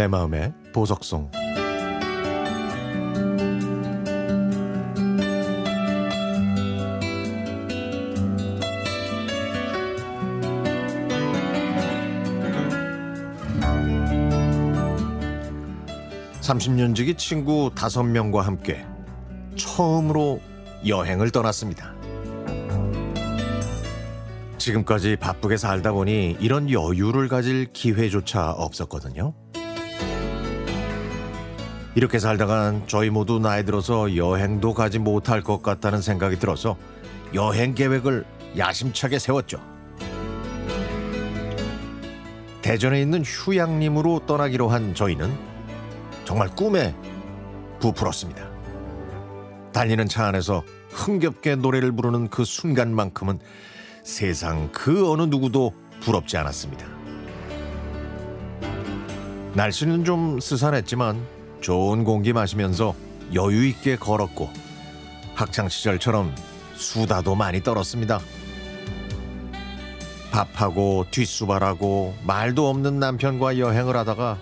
내 0.00 0.08
마음의 0.08 0.54
보석송 0.72 1.30
(30년 16.40 16.94
지기) 16.94 17.14
친구 17.16 17.70
다섯 17.74 18.02
명과 18.02 18.40
함께 18.40 18.86
처음으로 19.56 20.40
여행을 20.86 21.30
떠났습니다. 21.30 21.92
지금까지 24.56 25.16
바쁘게 25.16 25.58
살다 25.58 25.92
보니 25.92 26.38
이런 26.40 26.70
여유를 26.70 27.28
가질 27.28 27.70
기회조차 27.74 28.52
없었거든요. 28.52 29.34
이렇게 31.94 32.18
살다간 32.20 32.84
저희 32.86 33.10
모두 33.10 33.40
나이 33.40 33.64
들어서 33.64 34.16
여행도 34.16 34.74
가지 34.74 34.98
못할 34.98 35.42
것 35.42 35.62
같다는 35.62 36.00
생각이 36.00 36.38
들어서 36.38 36.76
여행 37.34 37.74
계획을 37.74 38.24
야심차게 38.56 39.18
세웠죠. 39.18 39.60
대전에 42.62 43.00
있는 43.00 43.24
휴양림으로 43.24 44.26
떠나기로 44.26 44.68
한 44.68 44.94
저희는 44.94 45.36
정말 46.24 46.48
꿈에 46.54 46.94
부풀었습니다. 47.80 48.48
달리는 49.72 50.06
차 50.06 50.26
안에서 50.26 50.62
흥겹게 50.90 51.56
노래를 51.56 51.90
부르는 51.92 52.28
그 52.28 52.44
순간만큼은 52.44 53.40
세상 54.04 54.70
그 54.72 55.10
어느 55.10 55.22
누구도 55.22 55.72
부럽지 56.00 56.36
않았습니다. 56.36 56.86
날씨는 59.54 60.04
좀 60.04 60.38
스산했지만 60.38 61.39
좋은 61.60 62.04
공기 62.04 62.32
마시면서 62.32 62.94
여유 63.34 63.66
있게 63.66 63.96
걸었고 63.96 64.50
학창 65.34 65.68
시절처럼 65.68 66.34
수다도 66.74 67.34
많이 67.34 67.62
떨었습니다. 67.62 68.20
밥하고 70.30 71.06
뒷수발하고 71.10 72.14
말도 72.24 72.68
없는 72.68 72.98
남편과 72.98 73.58
여행을 73.58 73.96
하다가 73.96 74.38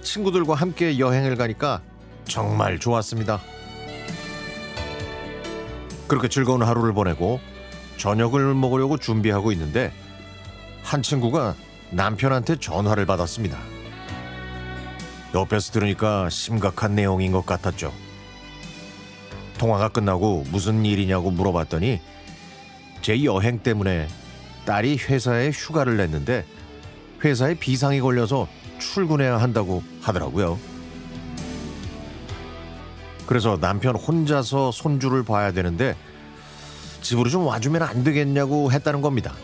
친구들과 0.00 0.54
함께 0.54 0.98
여행을 0.98 1.36
가니까 1.36 1.82
정말 2.24 2.78
좋았습니다. 2.78 3.40
그렇게 6.06 6.28
즐거운 6.28 6.62
하루를 6.62 6.94
보내고 6.94 7.40
저녁을 7.98 8.54
먹으려고 8.54 8.96
준비하고 8.96 9.52
있는데 9.52 9.92
한 10.82 11.02
친구가 11.02 11.54
남편한테 11.90 12.56
전화를 12.56 13.04
받았습니다. 13.06 13.58
옆에서 15.34 15.72
들으니까 15.72 16.30
심각한 16.30 16.94
내용인 16.94 17.32
것 17.32 17.44
같았죠. 17.44 17.92
통화가 19.58 19.88
끝나고 19.88 20.44
무슨 20.50 20.84
일이냐고 20.84 21.30
물어봤더니 21.30 22.00
제 23.02 23.24
여행 23.24 23.58
때문에 23.58 24.08
딸이 24.64 24.98
회사에 24.98 25.50
휴가를 25.50 25.96
냈는데 25.96 26.44
회사에 27.24 27.54
비상이 27.54 28.00
걸려서 28.00 28.48
출근해야 28.78 29.38
한다고 29.38 29.82
하더라고요. 30.00 30.58
그래서 33.26 33.58
남편 33.60 33.96
혼자서 33.96 34.72
손주를 34.72 35.24
봐야 35.24 35.52
되는데 35.52 35.96
집으로 37.02 37.28
좀 37.28 37.46
와주면 37.46 37.82
안 37.82 38.04
되겠냐고 38.04 38.72
했다는 38.72 39.02
겁니다. 39.02 39.34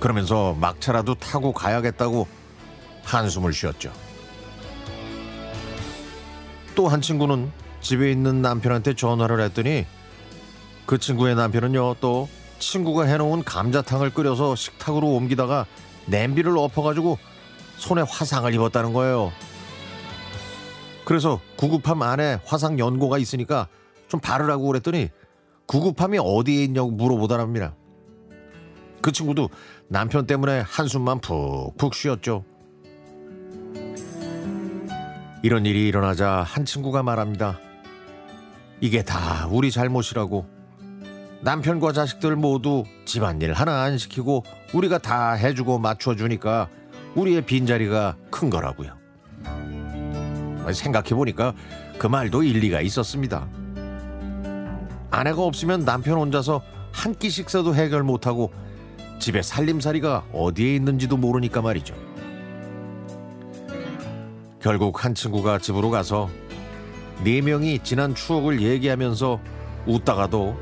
그러면서 0.00 0.54
막차라도 0.54 1.14
타고 1.14 1.52
가야겠다고 1.52 2.26
한숨을 3.04 3.52
쉬었죠. 3.52 3.92
또 6.74 6.88
한 6.88 7.00
친구는 7.00 7.50
집에 7.80 8.10
있는 8.10 8.42
남편한테 8.42 8.94
전화를 8.94 9.40
했더니 9.40 9.86
그 10.86 10.98
친구의 10.98 11.34
남편은요 11.34 11.96
또 12.00 12.28
친구가 12.58 13.04
해놓은 13.04 13.44
감자탕을 13.44 14.12
끓여서 14.12 14.54
식탁으로 14.54 15.08
옮기다가 15.08 15.66
냄비를 16.06 16.56
엎어가지고 16.58 17.18
손에 17.76 18.02
화상을 18.02 18.52
입었다는 18.52 18.92
거예요. 18.92 19.32
그래서 21.04 21.40
구급함 21.56 22.02
안에 22.02 22.38
화상 22.44 22.78
연고가 22.78 23.18
있으니까 23.18 23.68
좀 24.08 24.20
바르라고 24.20 24.66
그랬더니 24.66 25.08
구급함이 25.66 26.18
어디에 26.20 26.64
있냐고 26.64 26.90
물어보더랍니다. 26.90 27.74
그 29.00 29.12
친구도 29.12 29.48
남편 29.88 30.26
때문에 30.26 30.60
한숨만 30.60 31.20
푹푹 31.20 31.94
쉬었죠. 31.94 32.44
이런 35.42 35.64
일이 35.64 35.88
일어나자 35.88 36.42
한 36.46 36.64
친구가 36.64 37.02
말합니다. 37.02 37.58
이게 38.80 39.02
다 39.02 39.48
우리 39.50 39.70
잘못이라고. 39.70 40.46
남편과 41.42 41.92
자식들 41.92 42.36
모두 42.36 42.84
집안일 43.06 43.54
하나 43.54 43.82
안 43.82 43.96
시키고 43.96 44.44
우리가 44.74 44.98
다 44.98 45.32
해주고 45.32 45.78
맞춰주니까 45.78 46.68
우리의 47.14 47.46
빈자리가 47.46 48.16
큰 48.30 48.50
거라고요. 48.50 48.92
생각해보니까 50.70 51.54
그 51.98 52.06
말도 52.06 52.42
일리가 52.42 52.82
있었습니다. 52.82 53.48
아내가 55.10 55.42
없으면 55.42 55.84
남편 55.84 56.18
혼자서 56.18 56.62
한 56.92 57.14
끼 57.14 57.30
식사도 57.30 57.74
해결 57.74 58.02
못하고 58.02 58.52
집에 59.18 59.42
살림살이가 59.42 60.24
어디에 60.32 60.74
있는지도 60.76 61.16
모르니까 61.16 61.62
말이죠. 61.62 61.94
결국 64.60 65.04
한 65.04 65.14
친구가 65.14 65.58
집으로 65.58 65.90
가서 65.90 66.28
네 67.24 67.40
명이 67.40 67.80
지난 67.82 68.14
추억을 68.14 68.60
얘기하면서 68.60 69.40
웃다가도 69.86 70.58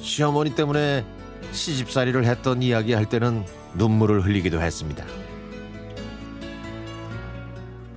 시어머니 0.00 0.54
때문에 0.54 1.04
시집살이를 1.52 2.26
했던 2.26 2.62
이야기 2.62 2.92
할 2.92 3.06
때는 3.06 3.44
눈물을 3.74 4.24
흘리기도 4.24 4.60
했습니다. 4.60 5.04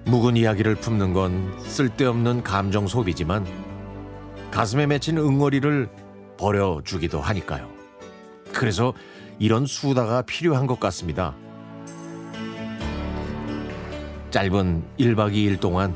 묵은 0.06 0.38
이야기를 0.38 0.76
품는 0.76 1.14
건 1.14 1.54
쓸데없는 1.60 2.44
감정 2.44 2.88
소비지만 2.88 3.46
가슴에 4.52 4.88
맺힌 4.88 5.18
응어리를 5.18 5.90
버려주기도 6.38 7.22
하니까요. 7.22 7.70
그래서 8.54 8.94
이런 9.38 9.66
수다가 9.66 10.22
필요한 10.24 10.66
것 10.66 10.80
같습니다. 10.80 11.36
짧은 14.32 14.84
1박 15.00 15.34
2일 15.34 15.60
동안 15.60 15.94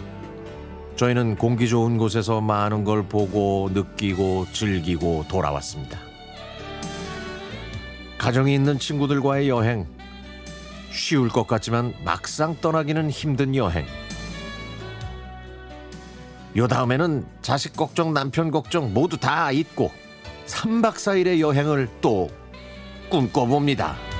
저희는 0.95 1.35
공기 1.35 1.67
좋은 1.67 1.97
곳에서 1.97 2.41
많은 2.41 2.83
걸 2.83 3.03
보고 3.03 3.69
느끼고 3.73 4.47
즐기고 4.51 5.25
돌아왔습니다. 5.27 5.99
가정이 8.17 8.53
있는 8.53 8.79
친구들과의 8.79 9.49
여행, 9.49 9.85
쉬울 10.91 11.29
것 11.29 11.45
같지만 11.45 11.93
막상 12.05 12.55
떠나기는 12.61 13.09
힘든 13.09 13.55
여행. 13.55 13.85
요 16.55 16.67
다음에는 16.67 17.25
자식 17.41 17.75
걱정, 17.75 18.13
남편 18.13 18.51
걱정 18.51 18.93
모두 18.93 19.17
다 19.17 19.51
잊고 19.51 19.91
3박 20.45 20.93
4일의 20.93 21.39
여행을 21.39 21.89
또 22.01 22.29
꿈꿔봅니다. 23.09 24.12